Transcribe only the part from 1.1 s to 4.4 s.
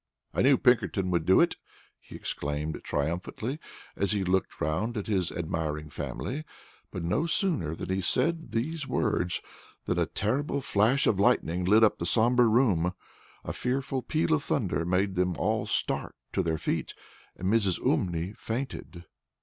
would do it," he exclaimed, triumphantly, as he